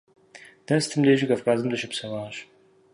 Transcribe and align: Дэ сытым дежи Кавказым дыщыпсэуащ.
Дэ 0.65 0.75
сытым 0.83 1.01
дежи 1.07 1.25
Кавказым 1.31 1.67
дыщыпсэуащ. 1.69 2.35